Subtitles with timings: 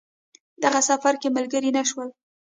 [0.63, 2.09] دغه سفر کې ملګري نه شول.